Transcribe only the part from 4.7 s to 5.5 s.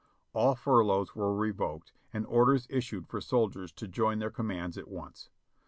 at once.